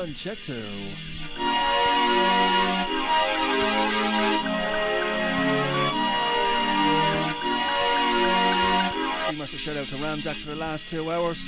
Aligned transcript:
one, 0.00 0.14
check 0.14 0.40
two. 0.40 0.54
Big 9.28 9.38
massive 9.38 9.60
shout 9.60 9.76
out 9.76 9.86
to 9.86 9.96
Ramjack 9.96 10.36
for 10.42 10.50
the 10.50 10.56
last 10.56 10.88
two 10.88 11.12
hours. 11.12 11.46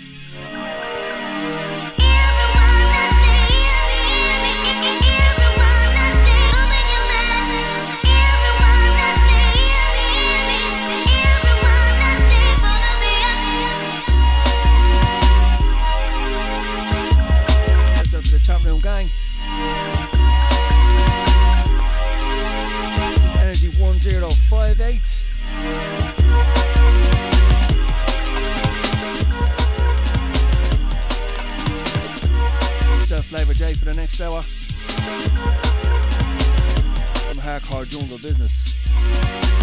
the 33.92 34.00
next 34.00 34.20
hour. 34.20 34.42
From 37.22 37.38
Hack 37.42 37.62
Hard 37.66 37.88
Jungle 37.90 38.18
Business. 38.18 39.61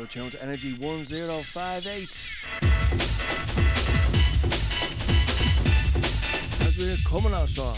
You're 0.00 0.30
to 0.30 0.42
Energy 0.42 0.72
1058. 0.78 2.08
As 6.66 6.78
we're 6.78 6.96
coming 7.06 7.34
out 7.34 7.46
strong. 7.46 7.76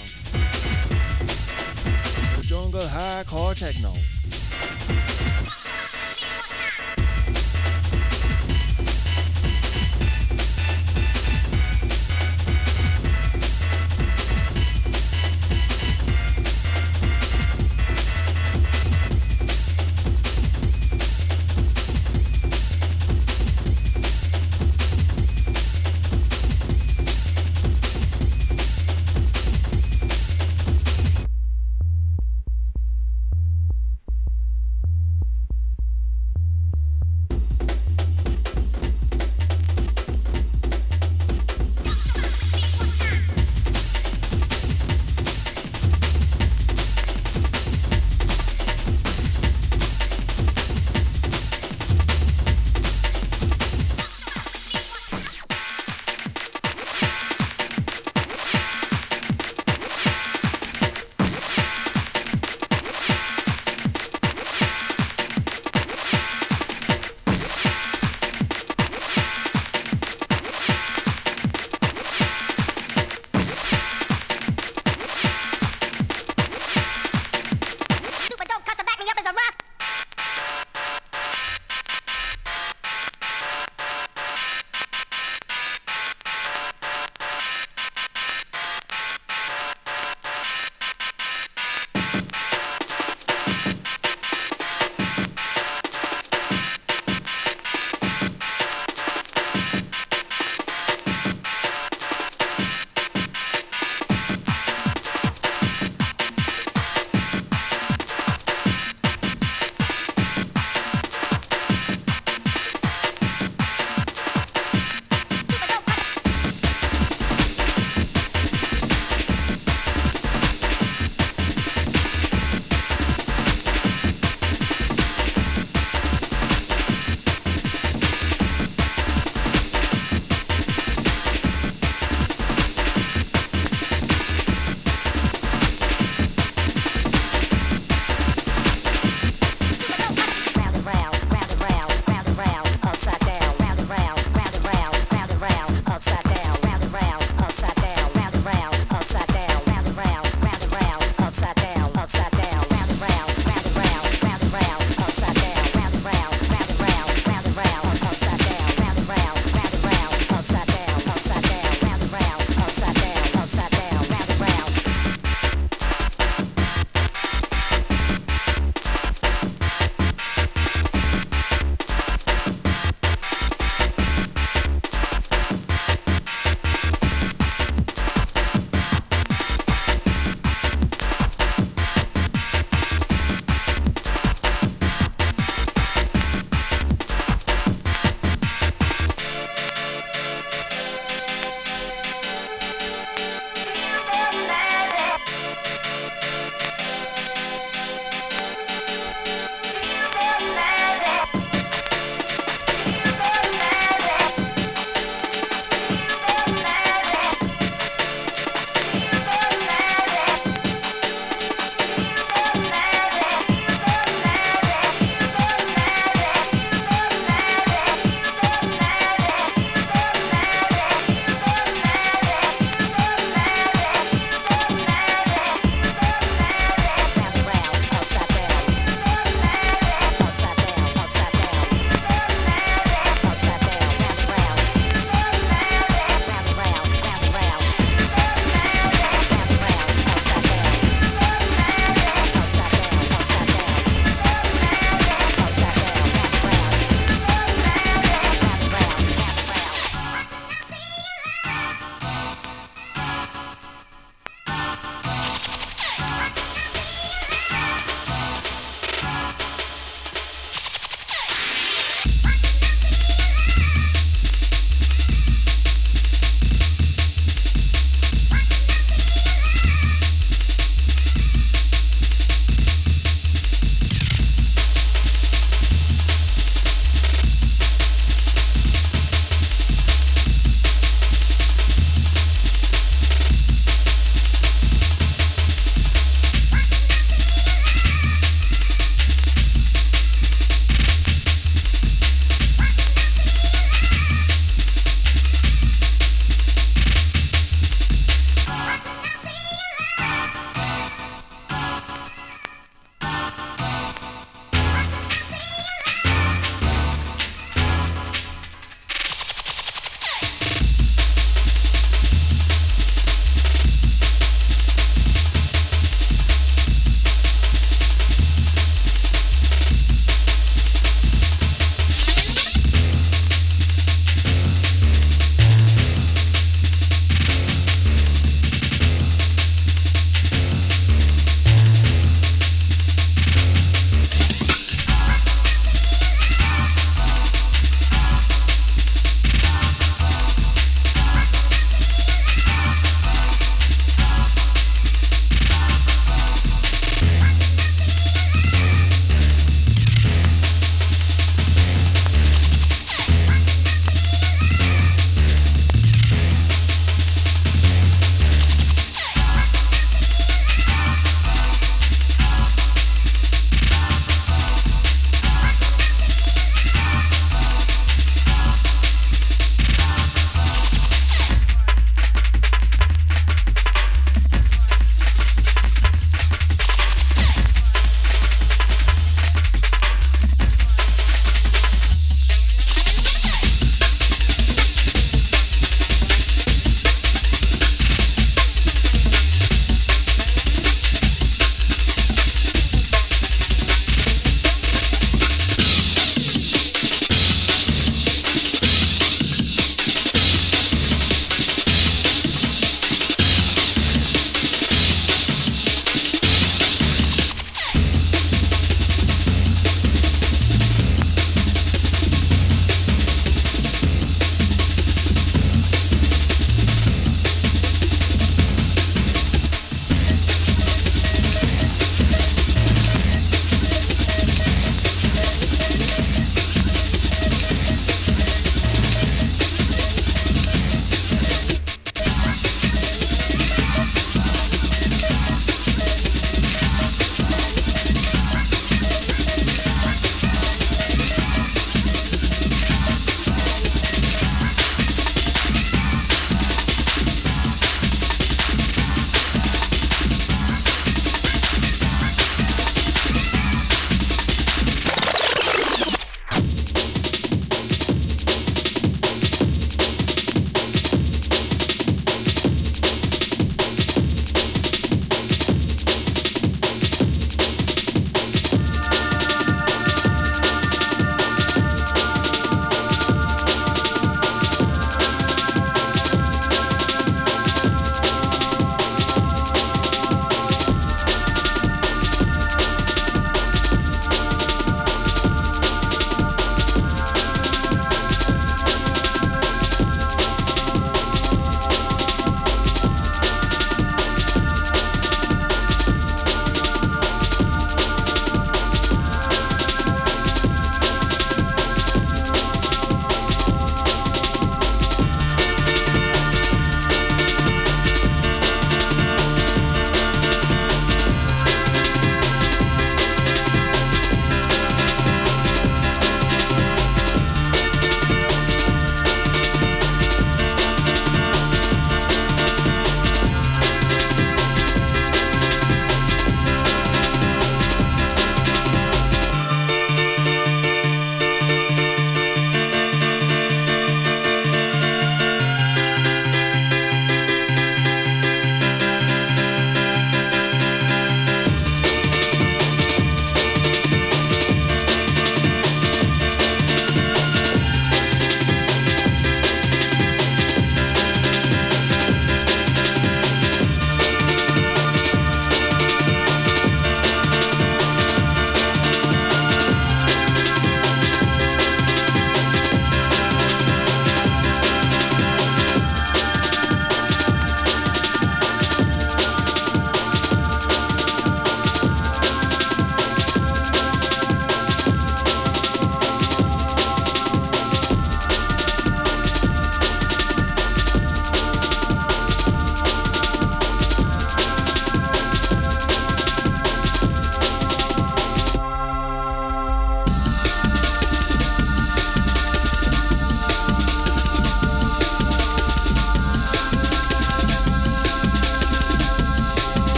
The 2.36 2.44
jungle 2.46 2.80
hardcore 2.82 3.58
techno. 3.58 4.21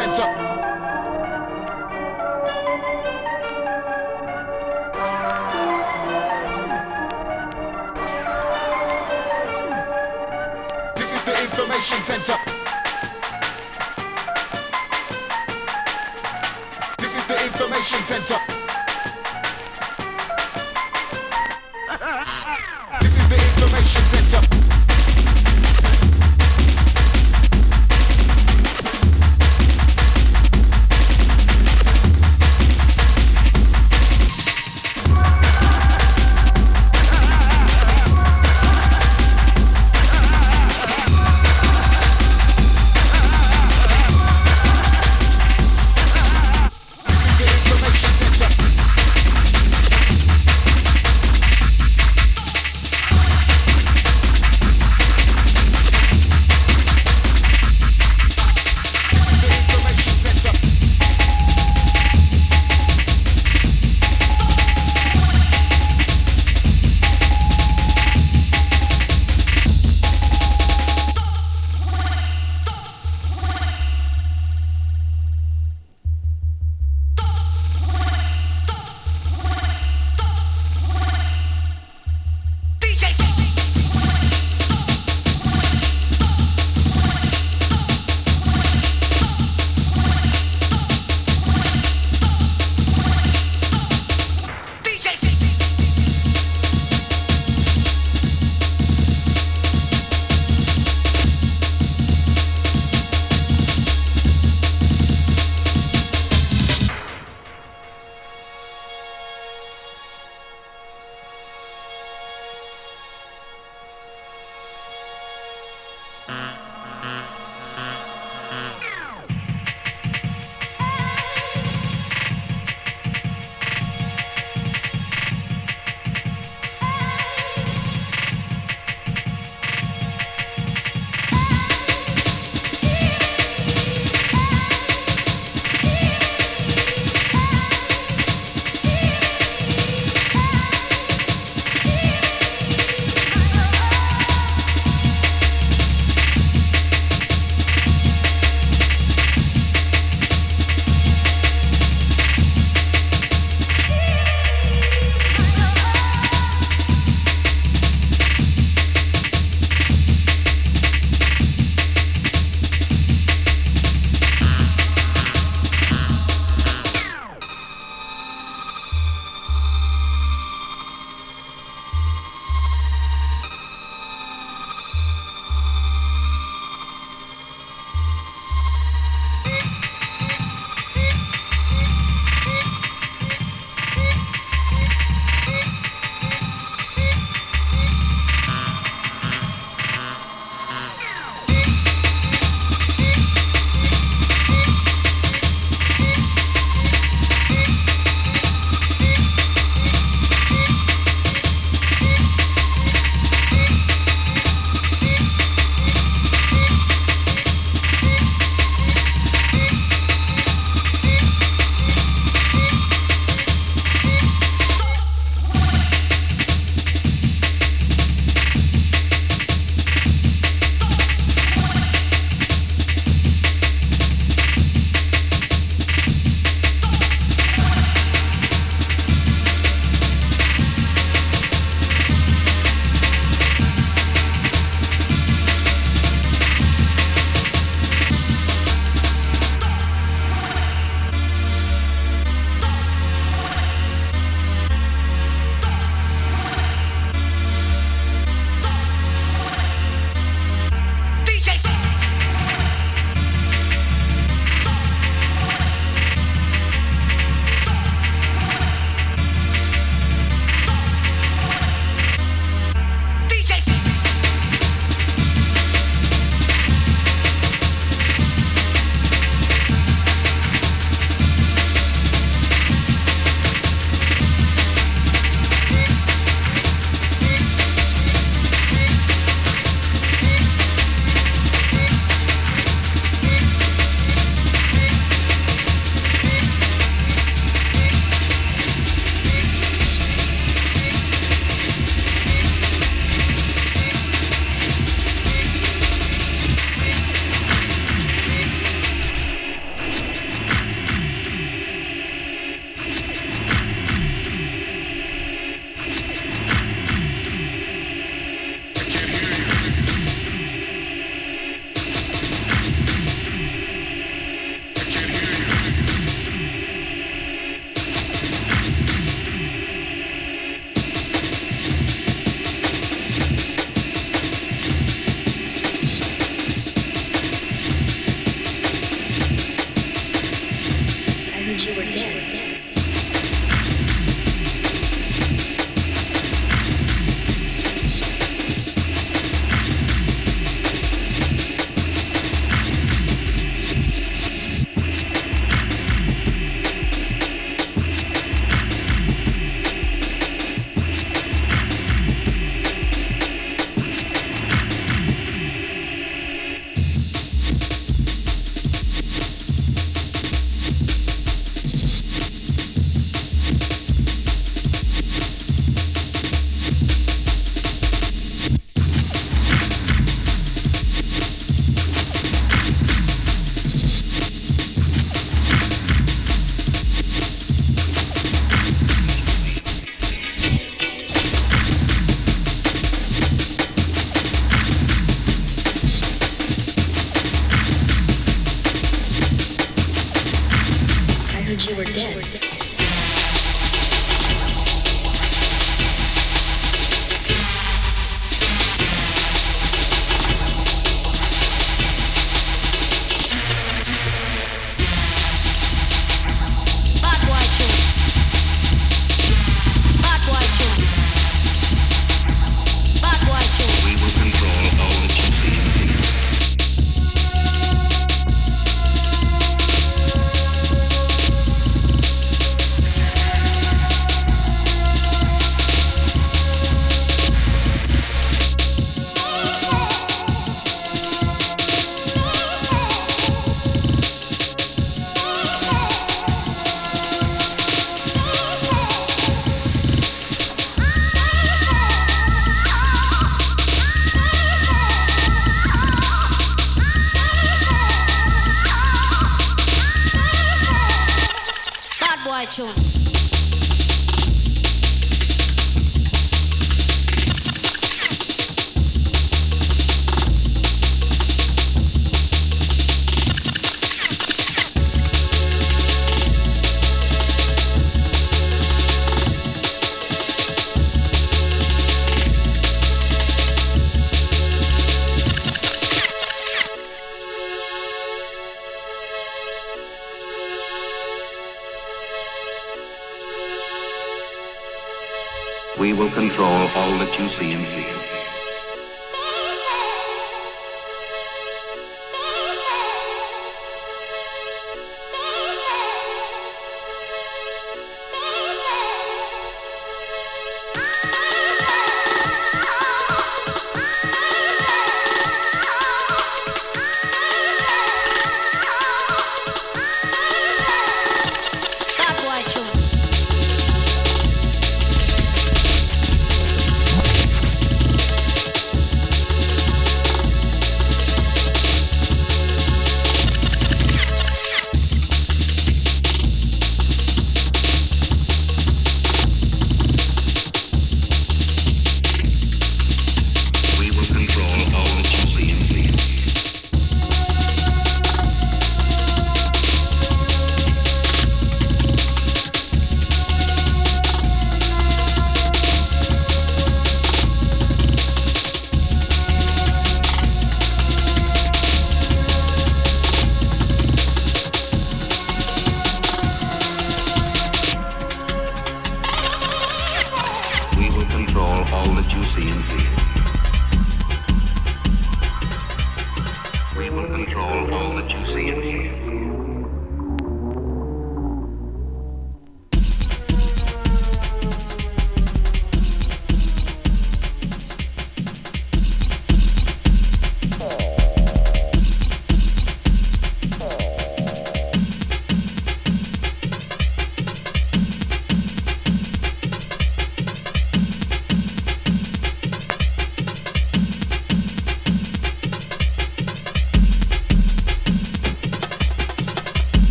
center. 0.00 0.28
This 10.96 11.12
is 11.14 11.24
the 11.24 11.36
information 11.44 12.02
center. 12.02 12.36
This 16.98 17.16
is 17.16 17.26
the 17.26 17.44
information 17.44 18.02
center. 18.04 18.59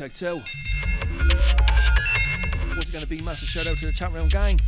What's 0.00 0.20
two. 0.20 0.40
going 2.92 3.00
to 3.00 3.06
be? 3.08 3.20
massive 3.22 3.48
shout 3.48 3.66
out 3.66 3.78
to 3.78 3.86
the 3.86 3.92
chat 3.92 4.12
room 4.12 4.28
gang. 4.28 4.60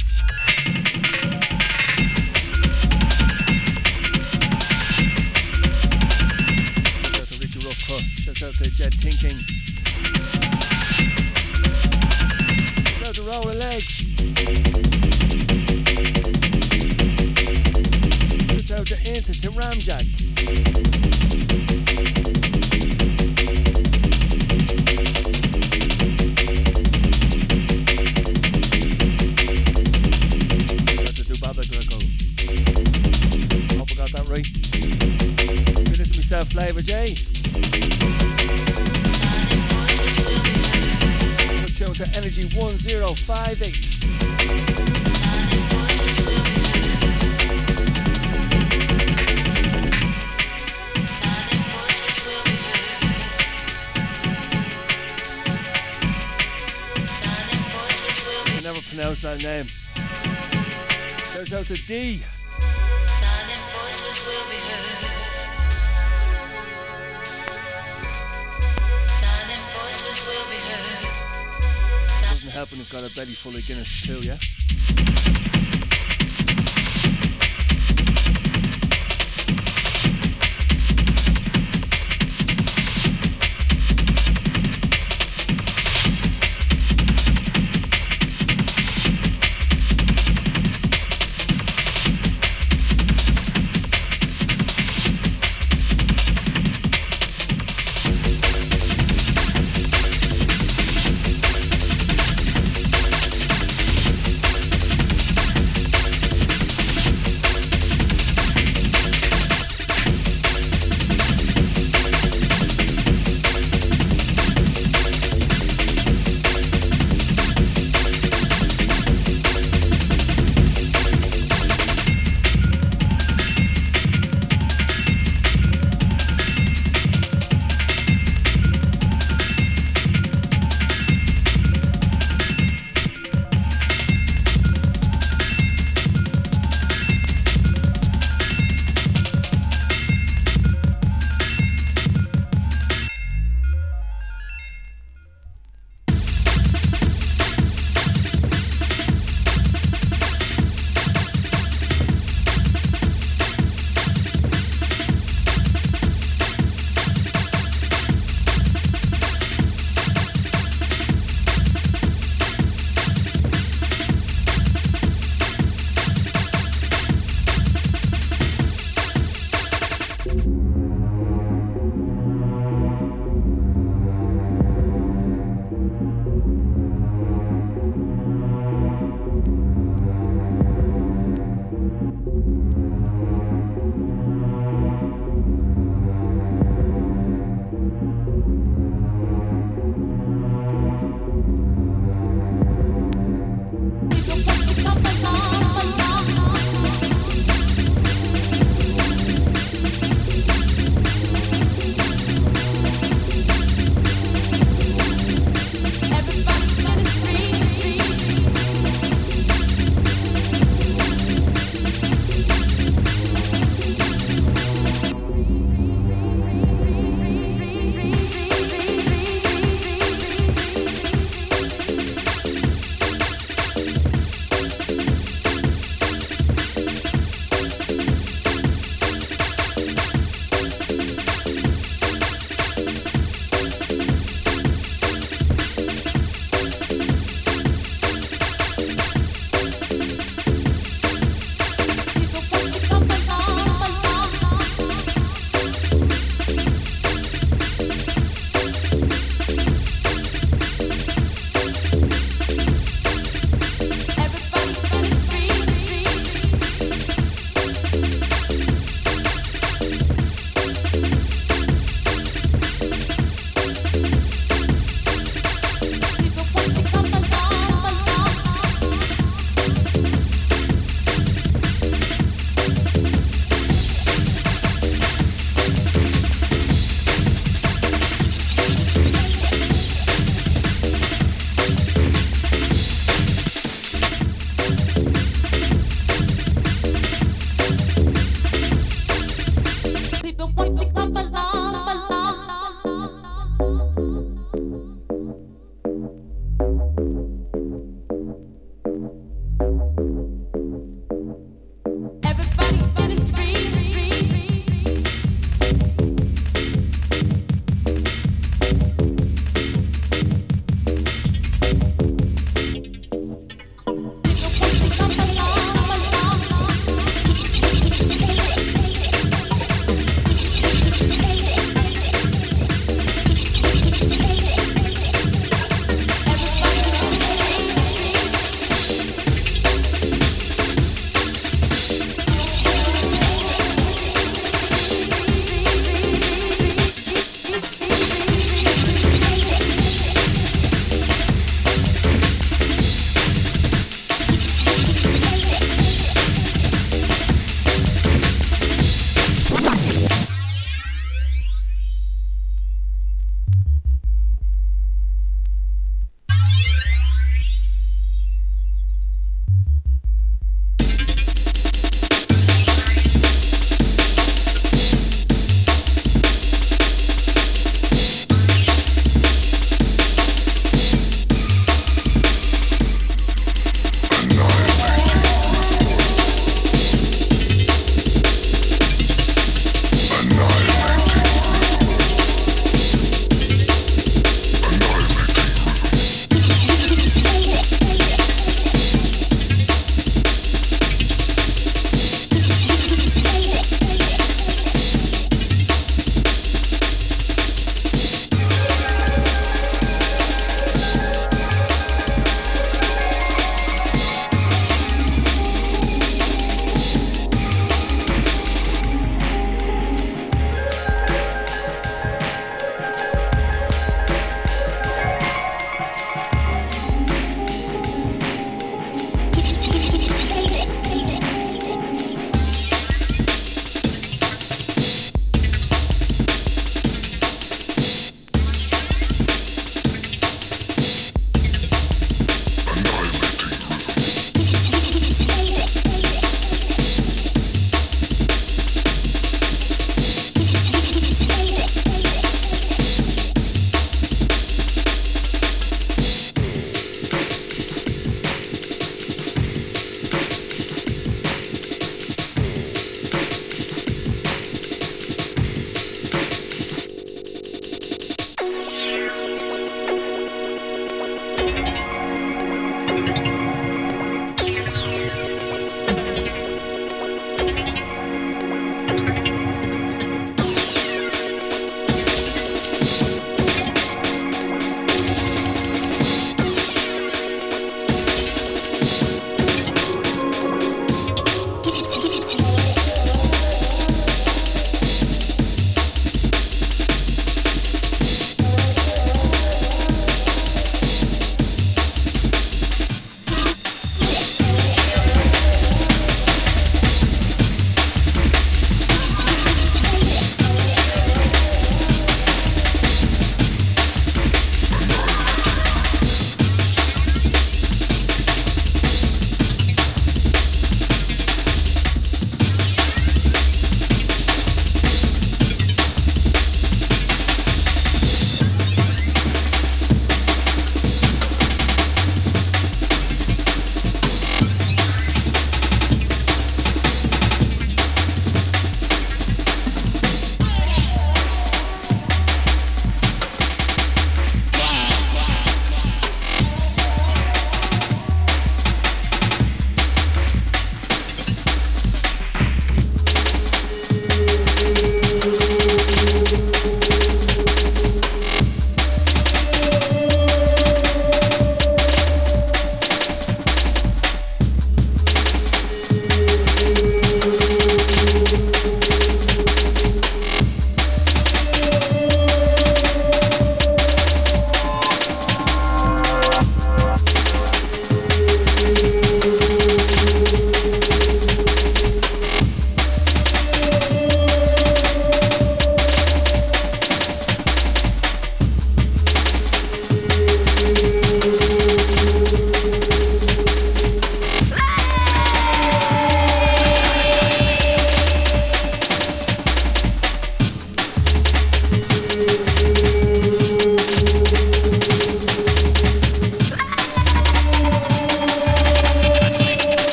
fully 73.40 73.62
Guinness 73.62 74.02
too, 74.02 74.20
yeah? 74.20 74.36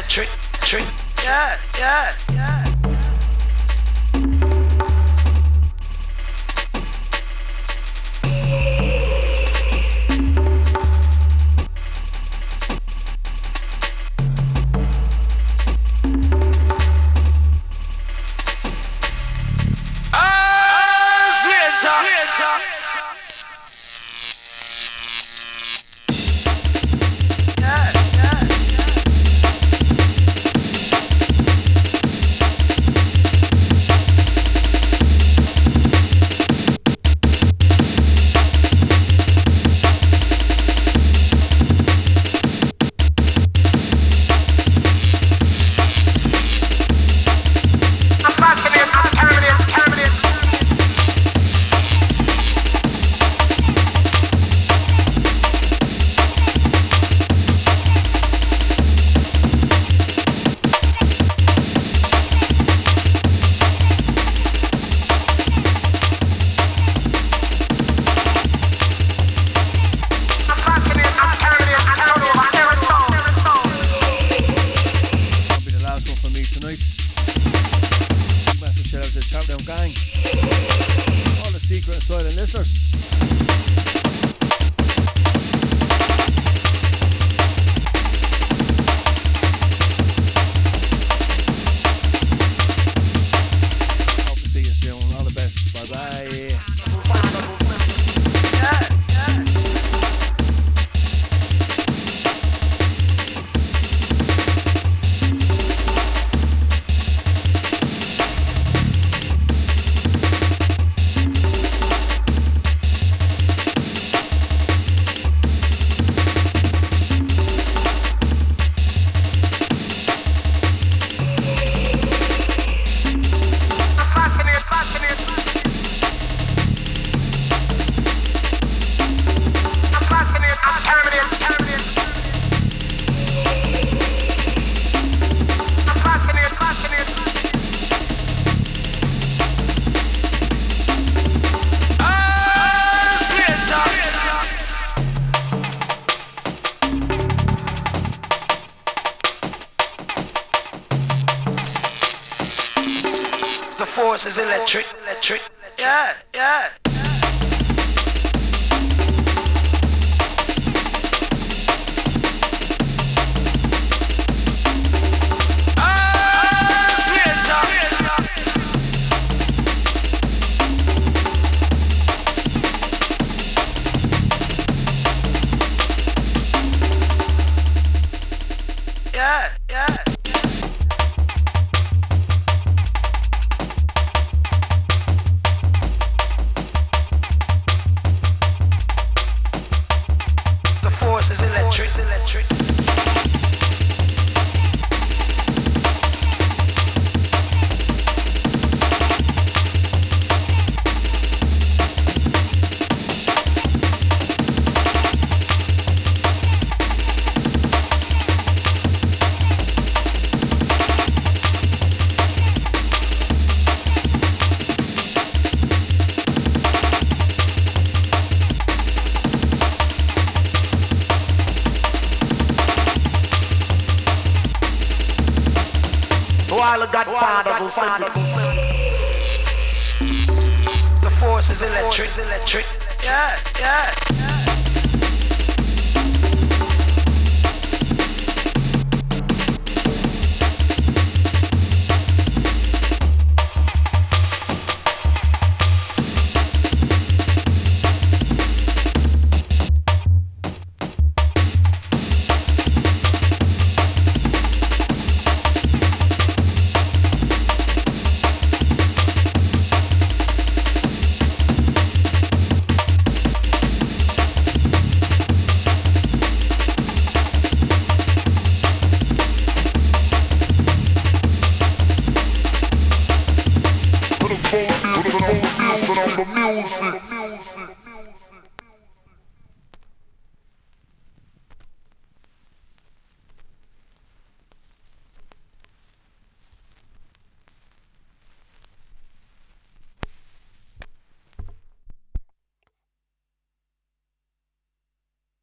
that 0.00 0.08
trick, 0.08 0.28
trick. 0.60 0.86
Yeah, 1.24 1.58
yeah. 1.76 2.27